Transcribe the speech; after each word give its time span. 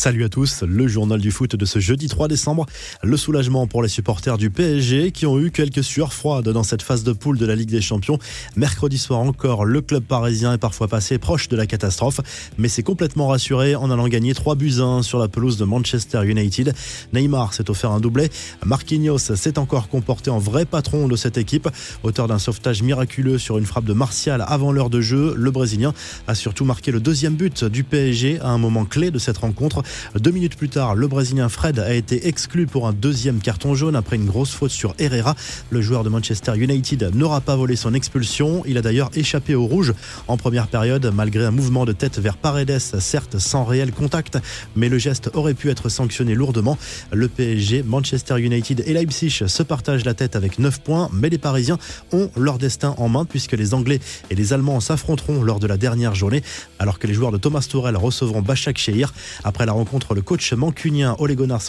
Salut 0.00 0.22
à 0.22 0.28
tous, 0.28 0.62
le 0.62 0.86
journal 0.86 1.20
du 1.20 1.32
foot 1.32 1.56
de 1.56 1.64
ce 1.64 1.80
jeudi 1.80 2.06
3 2.06 2.28
décembre. 2.28 2.66
Le 3.02 3.16
soulagement 3.16 3.66
pour 3.66 3.82
les 3.82 3.88
supporters 3.88 4.38
du 4.38 4.48
PSG 4.48 5.10
qui 5.10 5.26
ont 5.26 5.40
eu 5.40 5.50
quelques 5.50 5.82
sueurs 5.82 6.12
froides 6.12 6.48
dans 6.48 6.62
cette 6.62 6.82
phase 6.82 7.02
de 7.02 7.12
poule 7.12 7.36
de 7.36 7.44
la 7.44 7.56
Ligue 7.56 7.70
des 7.70 7.80
Champions. 7.80 8.16
Mercredi 8.54 8.96
soir 8.96 9.18
encore, 9.18 9.64
le 9.64 9.80
club 9.80 10.04
parisien 10.04 10.52
est 10.52 10.58
parfois 10.58 10.86
passé 10.86 11.18
proche 11.18 11.48
de 11.48 11.56
la 11.56 11.66
catastrophe, 11.66 12.20
mais 12.58 12.68
s'est 12.68 12.84
complètement 12.84 13.26
rassuré 13.26 13.74
en 13.74 13.90
allant 13.90 14.06
gagner 14.06 14.34
3 14.34 14.54
buts 14.54 14.74
1 14.78 15.02
sur 15.02 15.18
la 15.18 15.26
pelouse 15.26 15.56
de 15.56 15.64
Manchester 15.64 16.24
United. 16.24 16.72
Neymar 17.12 17.52
s'est 17.52 17.68
offert 17.68 17.90
un 17.90 17.98
doublé. 17.98 18.30
Marquinhos 18.64 19.18
s'est 19.18 19.58
encore 19.58 19.88
comporté 19.88 20.30
en 20.30 20.38
vrai 20.38 20.64
patron 20.64 21.08
de 21.08 21.16
cette 21.16 21.38
équipe. 21.38 21.68
Auteur 22.04 22.28
d'un 22.28 22.38
sauvetage 22.38 22.84
miraculeux 22.84 23.38
sur 23.38 23.58
une 23.58 23.66
frappe 23.66 23.86
de 23.86 23.94
Martial 23.94 24.44
avant 24.46 24.70
l'heure 24.70 24.90
de 24.90 25.00
jeu, 25.00 25.34
le 25.36 25.50
Brésilien 25.50 25.92
a 26.28 26.36
surtout 26.36 26.64
marqué 26.64 26.92
le 26.92 27.00
deuxième 27.00 27.34
but 27.34 27.64
du 27.64 27.82
PSG 27.82 28.38
à 28.38 28.50
un 28.50 28.58
moment 28.58 28.84
clé 28.84 29.10
de 29.10 29.18
cette 29.18 29.38
rencontre. 29.38 29.82
Deux 30.18 30.30
minutes 30.30 30.56
plus 30.56 30.68
tard, 30.68 30.94
le 30.94 31.08
Brésilien 31.08 31.48
Fred 31.48 31.78
a 31.78 31.94
été 31.94 32.28
exclu 32.28 32.66
pour 32.66 32.86
un 32.86 32.92
deuxième 32.92 33.40
carton 33.40 33.74
jaune 33.74 33.96
après 33.96 34.16
une 34.16 34.26
grosse 34.26 34.52
faute 34.52 34.70
sur 34.70 34.94
Herrera. 34.98 35.34
Le 35.70 35.80
joueur 35.80 36.04
de 36.04 36.08
Manchester 36.08 36.52
United 36.56 37.14
n'aura 37.14 37.40
pas 37.40 37.56
volé 37.56 37.76
son 37.76 37.94
expulsion. 37.94 38.62
Il 38.66 38.78
a 38.78 38.82
d'ailleurs 38.82 39.10
échappé 39.14 39.54
au 39.54 39.66
rouge 39.66 39.94
en 40.26 40.36
première 40.36 40.68
période 40.68 41.12
malgré 41.14 41.44
un 41.44 41.50
mouvement 41.50 41.84
de 41.84 41.92
tête 41.92 42.18
vers 42.18 42.36
Paredes, 42.36 42.78
certes 42.78 43.38
sans 43.38 43.64
réel 43.64 43.92
contact, 43.92 44.38
mais 44.76 44.88
le 44.88 44.98
geste 44.98 45.30
aurait 45.34 45.54
pu 45.54 45.70
être 45.70 45.88
sanctionné 45.88 46.34
lourdement. 46.34 46.78
Le 47.12 47.28
PSG, 47.28 47.82
Manchester 47.82 48.40
United 48.40 48.82
et 48.86 48.92
Leipzig 48.92 49.44
se 49.46 49.62
partagent 49.62 50.04
la 50.04 50.14
tête 50.14 50.36
avec 50.36 50.58
9 50.58 50.80
points, 50.80 51.08
mais 51.12 51.28
les 51.28 51.38
Parisiens 51.38 51.78
ont 52.12 52.30
leur 52.36 52.58
destin 52.58 52.94
en 52.98 53.08
main 53.08 53.24
puisque 53.24 53.52
les 53.52 53.74
Anglais 53.74 54.00
et 54.30 54.34
les 54.34 54.52
Allemands 54.52 54.80
s'affronteront 54.80 55.42
lors 55.42 55.60
de 55.60 55.66
la 55.66 55.76
dernière 55.76 56.14
journée, 56.14 56.42
alors 56.78 56.98
que 56.98 57.06
les 57.06 57.14
joueurs 57.14 57.32
de 57.32 57.38
Thomas 57.38 57.66
Tourel 57.68 57.96
recevront 57.96 58.42
Bachak 58.42 58.78
Shehir 58.78 59.12
après 59.44 59.66
la 59.66 59.72
rencontre, 59.78 60.14
le 60.14 60.22
coach 60.22 60.52
mancunien 60.52 61.14
Ole 61.20 61.36
Gunnar 61.36 61.60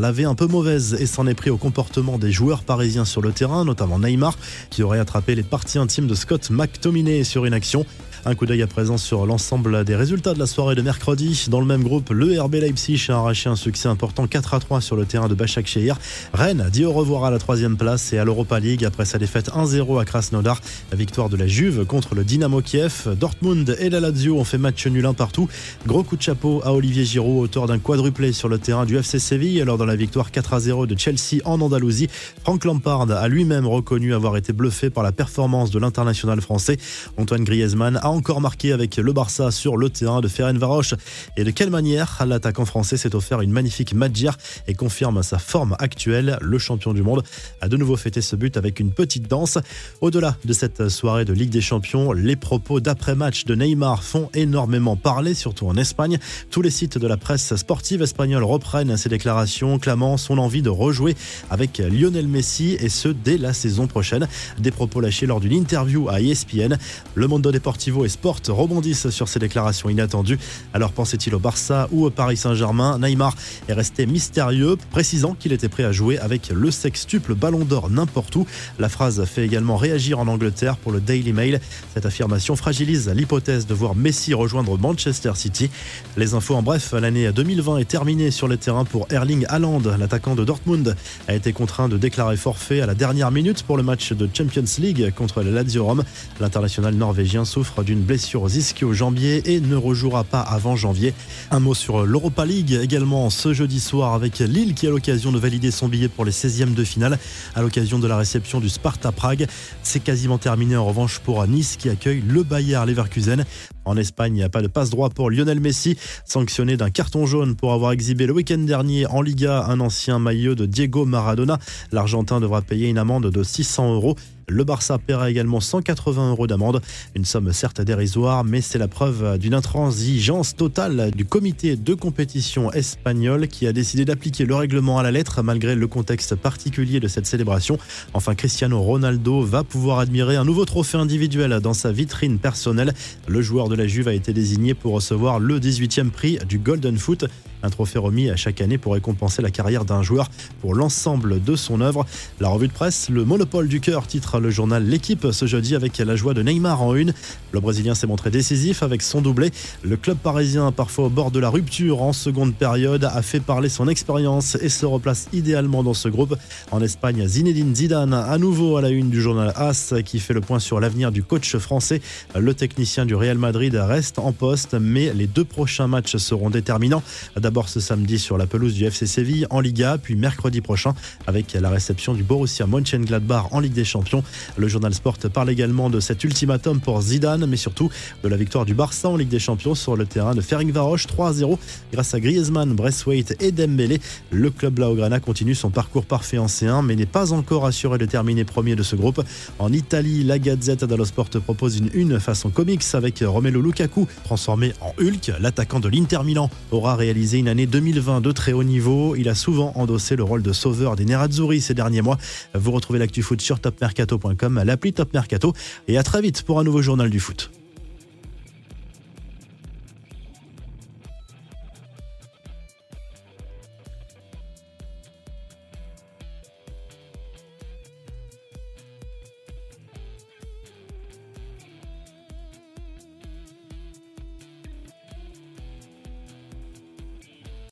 l'avait 0.00 0.24
un 0.24 0.34
peu 0.34 0.46
mauvaise 0.46 0.96
et 0.98 1.06
s'en 1.06 1.26
est 1.26 1.34
pris 1.34 1.50
au 1.50 1.58
comportement 1.58 2.16
des 2.16 2.32
joueurs 2.32 2.62
parisiens 2.62 3.04
sur 3.04 3.20
le 3.20 3.32
terrain, 3.32 3.64
notamment 3.64 3.98
Neymar, 3.98 4.36
qui 4.70 4.82
aurait 4.82 4.98
attrapé 4.98 5.34
les 5.34 5.42
parties 5.42 5.78
intimes 5.78 6.06
de 6.06 6.14
Scott 6.14 6.50
McTominay 6.50 7.22
sur 7.22 7.44
une 7.44 7.52
action. 7.52 7.84
Un 8.26 8.34
coup 8.34 8.44
d'œil 8.44 8.60
à 8.60 8.66
présent 8.66 8.98
sur 8.98 9.24
l'ensemble 9.24 9.82
des 9.84 9.96
résultats 9.96 10.34
de 10.34 10.38
la 10.38 10.46
soirée 10.46 10.74
de 10.74 10.82
mercredi. 10.82 11.46
Dans 11.48 11.60
le 11.60 11.66
même 11.66 11.82
groupe, 11.82 12.10
le 12.10 12.38
RB 12.38 12.56
Leipzig 12.56 13.06
a 13.08 13.14
arraché 13.14 13.48
un 13.48 13.56
succès 13.56 13.88
important 13.88 14.26
4 14.26 14.52
à 14.54 14.60
3 14.60 14.82
sur 14.82 14.94
le 14.94 15.06
terrain 15.06 15.28
de 15.28 15.34
Bachak 15.34 15.66
Shehir. 15.66 15.96
Rennes 16.34 16.68
dit 16.70 16.84
au 16.84 16.92
revoir 16.92 17.24
à 17.24 17.30
la 17.30 17.38
troisième 17.38 17.78
place 17.78 18.12
et 18.12 18.18
à 18.18 18.24
l'Europa 18.26 18.60
League 18.60 18.84
après 18.84 19.06
sa 19.06 19.16
défaite 19.16 19.48
1-0 19.48 19.98
à 19.98 20.04
Krasnodar. 20.04 20.60
La 20.90 20.98
victoire 20.98 21.30
de 21.30 21.38
la 21.38 21.46
Juve 21.46 21.86
contre 21.86 22.14
le 22.14 22.24
Dynamo 22.24 22.60
Kiev. 22.60 23.16
Dortmund 23.18 23.74
et 23.80 23.88
la 23.88 24.00
Lazio 24.00 24.38
ont 24.38 24.44
fait 24.44 24.58
match 24.58 24.86
nul 24.86 25.06
un 25.06 25.14
partout. 25.14 25.48
Gros 25.86 26.02
coup 26.02 26.16
de 26.16 26.22
chapeau 26.22 26.60
à 26.62 26.74
Olivier 26.74 27.06
Giroud, 27.06 27.49
d'un 27.50 27.80
quadruplé 27.80 28.32
sur 28.32 28.48
le 28.48 28.58
terrain 28.58 28.86
du 28.86 28.96
FC 28.96 29.18
Séville 29.18 29.58
lors 29.66 29.76
de 29.76 29.82
la 29.82 29.96
victoire 29.96 30.30
4 30.30 30.54
à 30.54 30.60
0 30.60 30.86
de 30.86 30.96
Chelsea 30.96 31.42
en 31.44 31.60
Andalousie. 31.60 32.06
Franck 32.44 32.64
Lampard 32.64 33.10
a 33.10 33.26
lui-même 33.26 33.66
reconnu 33.66 34.14
avoir 34.14 34.36
été 34.36 34.52
bluffé 34.52 34.88
par 34.88 35.02
la 35.02 35.10
performance 35.10 35.72
de 35.72 35.80
l'international 35.80 36.40
français. 36.40 36.78
Antoine 37.16 37.42
Griezmann 37.42 37.98
a 38.02 38.08
encore 38.08 38.40
marqué 38.40 38.72
avec 38.72 38.96
le 38.98 39.12
Barça 39.12 39.50
sur 39.50 39.76
le 39.76 39.90
terrain 39.90 40.20
de 40.20 40.28
Ferencvaros. 40.28 40.94
Et 41.36 41.42
de 41.42 41.50
quelle 41.50 41.70
manière 41.70 42.24
l'attaquant 42.24 42.64
français 42.64 42.96
s'est 42.96 43.16
offert 43.16 43.40
une 43.40 43.50
magnifique 43.50 43.94
Madjer 43.94 44.30
et 44.68 44.74
confirme 44.74 45.24
sa 45.24 45.38
forme 45.38 45.74
actuelle? 45.80 46.38
Le 46.40 46.58
champion 46.58 46.94
du 46.94 47.02
monde 47.02 47.24
a 47.60 47.68
de 47.68 47.76
nouveau 47.76 47.96
fêté 47.96 48.20
ce 48.20 48.36
but 48.36 48.56
avec 48.56 48.78
une 48.78 48.92
petite 48.92 49.26
danse. 49.26 49.58
Au-delà 50.00 50.36
de 50.44 50.52
cette 50.52 50.88
soirée 50.88 51.24
de 51.24 51.32
Ligue 51.32 51.50
des 51.50 51.60
Champions, 51.60 52.12
les 52.12 52.36
propos 52.36 52.78
d'après-match 52.78 53.44
de 53.44 53.56
Neymar 53.56 54.04
font 54.04 54.30
énormément 54.34 54.94
parler, 54.94 55.34
surtout 55.34 55.66
en 55.66 55.76
Espagne. 55.76 56.20
Tous 56.50 56.62
les 56.62 56.70
sites 56.70 56.96
de 56.96 57.06
la 57.08 57.16
presse 57.16 57.39
sportive 57.40 58.02
espagnole 58.02 58.44
reprennent 58.44 58.96
ses 58.96 59.08
déclarations, 59.08 59.78
clamant 59.78 60.16
son 60.16 60.38
envie 60.38 60.62
de 60.62 60.68
rejouer 60.68 61.16
avec 61.50 61.78
Lionel 61.78 62.28
Messi 62.28 62.76
et 62.80 62.88
ce 62.88 63.08
dès 63.08 63.38
la 63.38 63.52
saison 63.52 63.86
prochaine. 63.86 64.28
Des 64.58 64.70
propos 64.70 65.00
lâchés 65.00 65.26
lors 65.26 65.40
d'une 65.40 65.52
interview 65.52 66.08
à 66.08 66.20
ESPN. 66.20 66.76
Le 67.14 67.26
Mondo 67.26 67.52
Deportivo 67.52 68.04
et 68.04 68.08
Sport 68.08 68.40
rebondissent 68.48 69.10
sur 69.10 69.28
ces 69.28 69.38
déclarations 69.38 69.88
inattendues. 69.88 70.38
Alors 70.74 70.92
pensait-il 70.92 71.34
au 71.34 71.38
Barça 71.38 71.88
ou 71.92 72.06
au 72.06 72.10
Paris 72.10 72.36
Saint-Germain? 72.36 72.98
Neymar 72.98 73.34
est 73.68 73.72
resté 73.72 74.06
mystérieux, 74.06 74.76
précisant 74.90 75.34
qu'il 75.34 75.52
était 75.52 75.68
prêt 75.68 75.84
à 75.84 75.92
jouer 75.92 76.18
avec 76.18 76.50
le 76.50 76.70
sextuple 76.70 77.34
ballon 77.34 77.64
d'or 77.64 77.90
n'importe 77.90 78.36
où. 78.36 78.46
La 78.78 78.88
phrase 78.88 79.24
fait 79.24 79.44
également 79.44 79.76
réagir 79.76 80.18
en 80.18 80.28
Angleterre 80.28 80.76
pour 80.76 80.92
le 80.92 81.00
Daily 81.00 81.32
Mail. 81.32 81.60
Cette 81.94 82.06
affirmation 82.06 82.56
fragilise 82.56 83.08
l'hypothèse 83.08 83.66
de 83.66 83.74
voir 83.74 83.94
Messi 83.94 84.34
rejoindre 84.34 84.78
Manchester 84.78 85.32
City. 85.34 85.70
Les 86.16 86.34
infos 86.34 86.54
en 86.54 86.62
bref, 86.62 86.92
l'année 86.92 87.19
2020 87.28 87.78
est 87.78 87.84
terminée 87.84 88.30
sur 88.30 88.48
le 88.48 88.56
terrain 88.56 88.84
pour 88.84 89.06
Erling 89.10 89.44
Haaland. 89.48 89.82
L'attaquant 89.98 90.34
de 90.34 90.44
Dortmund 90.44 90.96
a 91.28 91.34
été 91.34 91.52
contraint 91.52 91.88
de 91.88 91.98
déclarer 91.98 92.36
forfait 92.36 92.80
à 92.80 92.86
la 92.86 92.94
dernière 92.94 93.30
minute 93.30 93.62
pour 93.62 93.76
le 93.76 93.82
match 93.82 94.12
de 94.12 94.28
Champions 94.32 94.64
League 94.78 95.12
contre 95.14 95.42
le 95.42 95.50
Lazio 95.50 95.84
Rome. 95.84 96.04
L'international 96.40 96.94
norvégien 96.94 97.44
souffre 97.44 97.82
d'une 97.82 98.00
blessure 98.00 98.42
aux 98.42 98.48
ischio-jambiers 98.48 99.42
et 99.52 99.60
ne 99.60 99.76
rejouera 99.76 100.24
pas 100.24 100.40
avant 100.40 100.76
janvier. 100.76 101.14
Un 101.50 101.60
mot 101.60 101.74
sur 101.74 102.06
l'Europa 102.06 102.44
League 102.44 102.78
également 102.80 103.30
ce 103.30 103.52
jeudi 103.52 103.80
soir 103.80 104.14
avec 104.14 104.38
Lille 104.38 104.74
qui 104.74 104.86
a 104.86 104.90
l'occasion 104.90 105.32
de 105.32 105.38
valider 105.38 105.70
son 105.70 105.88
billet 105.88 106.08
pour 106.08 106.24
les 106.24 106.32
16e 106.32 106.74
de 106.74 106.84
finale 106.84 107.18
à 107.54 107.62
l'occasion 107.62 107.98
de 107.98 108.08
la 108.08 108.16
réception 108.16 108.60
du 108.60 108.68
Sparta 108.68 109.12
Prague. 109.12 109.46
C'est 109.82 110.00
quasiment 110.00 110.38
terminé 110.38 110.76
en 110.76 110.86
revanche 110.86 111.18
pour 111.18 111.46
Nice 111.46 111.76
qui 111.76 111.88
accueille 111.88 112.22
le 112.26 112.42
Bayer 112.42 112.80
Leverkusen. 112.86 113.44
En 113.84 113.96
Espagne, 113.96 114.34
il 114.34 114.38
n'y 114.38 114.42
a 114.42 114.48
pas 114.48 114.62
de 114.62 114.68
passe-droit 114.68 115.10
pour 115.10 115.30
Lionel 115.30 115.60
Messi, 115.60 115.96
sanctionné 116.24 116.76
d'un 116.76 116.90
carton 116.90 117.26
jaune 117.26 117.56
pour 117.56 117.72
avoir 117.72 117.92
exhibé 117.92 118.26
le 118.26 118.32
week-end 118.32 118.58
dernier 118.58 119.06
en 119.06 119.22
Liga 119.22 119.64
un 119.68 119.80
ancien 119.80 120.18
maillot 120.18 120.54
de 120.54 120.66
Diego 120.66 121.04
Maradona. 121.04 121.58
L'Argentin 121.92 122.40
devra 122.40 122.62
payer 122.62 122.88
une 122.88 122.98
amende 122.98 123.30
de 123.30 123.42
600 123.42 123.94
euros. 123.94 124.16
Le 124.50 124.64
Barça 124.64 124.98
paiera 124.98 125.30
également 125.30 125.60
180 125.60 126.30
euros 126.30 126.48
d'amende. 126.48 126.82
Une 127.14 127.24
somme 127.24 127.52
certes 127.52 127.80
dérisoire, 127.80 128.42
mais 128.42 128.60
c'est 128.60 128.78
la 128.78 128.88
preuve 128.88 129.38
d'une 129.38 129.54
intransigeance 129.54 130.56
totale 130.56 131.12
du 131.12 131.24
comité 131.24 131.76
de 131.76 131.94
compétition 131.94 132.72
espagnol 132.72 133.46
qui 133.46 133.68
a 133.68 133.72
décidé 133.72 134.04
d'appliquer 134.04 134.44
le 134.46 134.56
règlement 134.56 134.98
à 134.98 135.04
la 135.04 135.12
lettre 135.12 135.42
malgré 135.42 135.76
le 135.76 135.86
contexte 135.86 136.34
particulier 136.34 136.98
de 136.98 137.06
cette 137.06 137.26
célébration. 137.26 137.78
Enfin, 138.12 138.34
Cristiano 138.34 138.80
Ronaldo 138.80 139.42
va 139.42 139.62
pouvoir 139.62 140.00
admirer 140.00 140.34
un 140.34 140.44
nouveau 140.44 140.64
trophée 140.64 140.98
individuel 140.98 141.60
dans 141.60 141.74
sa 141.74 141.92
vitrine 141.92 142.40
personnelle. 142.40 142.92
Le 143.28 143.42
joueur 143.42 143.68
de 143.68 143.76
la 143.76 143.86
Juve 143.86 144.08
a 144.08 144.14
été 144.14 144.32
désigné 144.32 144.74
pour 144.74 144.94
recevoir 144.94 145.38
le 145.38 145.60
18e 145.60 146.10
prix 146.10 146.38
du 146.48 146.58
Golden 146.58 146.98
Foot. 146.98 147.26
Un 147.62 147.70
trophée 147.70 147.98
remis 147.98 148.30
à 148.30 148.36
chaque 148.36 148.60
année 148.60 148.78
pour 148.78 148.94
récompenser 148.94 149.42
la 149.42 149.50
carrière 149.50 149.84
d'un 149.84 150.02
joueur 150.02 150.30
pour 150.60 150.74
l'ensemble 150.74 151.42
de 151.42 151.56
son 151.56 151.80
œuvre. 151.80 152.06
La 152.40 152.48
revue 152.48 152.68
de 152.68 152.72
presse, 152.72 153.08
le 153.10 153.24
monopole 153.24 153.68
du 153.68 153.80
cœur, 153.80 154.06
titre 154.06 154.40
le 154.40 154.50
journal 154.50 154.84
L'équipe 154.84 155.26
ce 155.32 155.46
jeudi 155.46 155.74
avec 155.74 155.98
la 155.98 156.16
joie 156.16 156.34
de 156.34 156.42
Neymar 156.42 156.82
en 156.82 156.94
une. 156.94 157.12
Le 157.52 157.60
Brésilien 157.60 157.94
s'est 157.94 158.06
montré 158.06 158.30
décisif 158.30 158.82
avec 158.82 159.02
son 159.02 159.20
doublé. 159.20 159.50
Le 159.82 159.96
club 159.96 160.16
parisien, 160.18 160.72
parfois 160.72 161.06
au 161.06 161.10
bord 161.10 161.30
de 161.30 161.38
la 161.38 161.50
rupture 161.50 162.02
en 162.02 162.12
seconde 162.12 162.54
période, 162.54 163.04
a 163.04 163.22
fait 163.22 163.40
parler 163.40 163.68
son 163.68 163.88
expérience 163.88 164.56
et 164.60 164.68
se 164.68 164.86
replace 164.86 165.28
idéalement 165.32 165.82
dans 165.82 165.94
ce 165.94 166.08
groupe. 166.08 166.36
En 166.70 166.80
Espagne, 166.80 167.26
Zinedine 167.26 167.74
Zidane, 167.74 168.14
à 168.14 168.38
nouveau 168.38 168.76
à 168.76 168.82
la 168.82 168.88
une 168.88 169.10
du 169.10 169.20
journal 169.20 169.52
AS, 169.56 169.94
qui 170.04 170.20
fait 170.20 170.34
le 170.34 170.40
point 170.40 170.58
sur 170.58 170.80
l'avenir 170.80 171.12
du 171.12 171.22
coach 171.22 171.56
français. 171.56 172.00
Le 172.38 172.54
technicien 172.54 173.04
du 173.04 173.14
Real 173.14 173.38
Madrid 173.38 173.74
reste 173.74 174.18
en 174.18 174.32
poste, 174.32 174.74
mais 174.74 175.12
les 175.12 175.26
deux 175.26 175.44
prochains 175.44 175.86
matchs 175.86 176.16
seront 176.16 176.50
déterminants. 176.50 177.02
D'abord 177.50 177.68
ce 177.68 177.80
samedi 177.80 178.20
sur 178.20 178.38
la 178.38 178.46
pelouse 178.46 178.74
du 178.74 178.84
FC 178.84 179.08
Séville 179.08 179.44
en 179.50 179.58
Liga, 179.58 179.98
puis 180.00 180.14
mercredi 180.14 180.60
prochain 180.60 180.94
avec 181.26 181.52
la 181.54 181.68
réception 181.68 182.14
du 182.14 182.22
Borussia 182.22 182.64
Mönchengladbach 182.64 183.46
en 183.50 183.58
Ligue 183.58 183.72
des 183.72 183.84
Champions. 183.84 184.22
Le 184.56 184.68
journal 184.68 184.94
Sport 184.94 185.18
parle 185.34 185.50
également 185.50 185.90
de 185.90 185.98
cet 185.98 186.22
ultimatum 186.22 186.78
pour 186.78 187.02
Zidane, 187.02 187.46
mais 187.46 187.56
surtout 187.56 187.90
de 188.22 188.28
la 188.28 188.36
victoire 188.36 188.64
du 188.64 188.74
Barça 188.74 189.08
en 189.08 189.16
Ligue 189.16 189.30
des 189.30 189.40
Champions 189.40 189.74
sur 189.74 189.96
le 189.96 190.06
terrain 190.06 190.36
de 190.36 190.40
Ferencvaros 190.42 190.98
3-0 190.98 191.58
grâce 191.92 192.14
à 192.14 192.20
Griezmann, 192.20 192.72
Braithwaite 192.72 193.36
et 193.42 193.50
Dembélé. 193.50 194.00
Le 194.30 194.50
club 194.50 194.74
Blaugrana 194.74 195.18
continue 195.18 195.56
son 195.56 195.70
parcours 195.70 196.04
parfait 196.04 196.38
en 196.38 196.46
C1, 196.46 196.86
mais 196.86 196.94
n'est 196.94 197.04
pas 197.04 197.32
encore 197.32 197.66
assuré 197.66 197.98
de 197.98 198.06
terminer 198.06 198.44
premier 198.44 198.76
de 198.76 198.84
ce 198.84 198.94
groupe. 198.94 199.24
En 199.58 199.72
Italie, 199.72 200.22
la 200.22 200.38
Gazette 200.38 200.84
dello 200.84 201.04
Sport 201.04 201.30
propose 201.44 201.78
une 201.78 201.90
une 201.94 202.20
façon 202.20 202.50
comics 202.50 202.84
avec 202.92 203.24
Romelu 203.26 203.60
Lukaku 203.60 204.06
transformé 204.22 204.72
en 204.80 204.94
Hulk. 205.02 205.32
L'attaquant 205.40 205.80
de 205.80 205.88
l'Inter 205.88 206.20
Milan 206.24 206.48
aura 206.70 206.94
réalisé 206.94 207.39
une 207.40 207.48
année 207.48 207.66
2020 207.66 208.20
de 208.20 208.32
très 208.32 208.52
haut 208.52 208.62
niveau. 208.62 209.16
Il 209.16 209.28
a 209.28 209.34
souvent 209.34 209.72
endossé 209.74 210.14
le 210.14 210.22
rôle 210.22 210.42
de 210.42 210.52
sauveur 210.52 210.94
des 210.94 211.04
Nerazzurri 211.04 211.60
ces 211.60 211.74
derniers 211.74 212.02
mois. 212.02 212.18
Vous 212.54 212.70
retrouvez 212.70 212.98
l'actu 212.98 213.22
foot 213.22 213.40
sur 213.40 213.60
topmercato.com, 213.60 214.62
l'appli 214.64 214.92
Top 214.92 215.12
Mercato 215.14 215.54
et 215.88 215.98
à 215.98 216.02
très 216.02 216.20
vite 216.20 216.42
pour 216.42 216.60
un 216.60 216.64
nouveau 216.64 216.82
journal 216.82 217.10
du 217.10 217.18
foot. 217.18 217.50